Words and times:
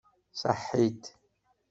Ṣaḥit. 0.41 1.03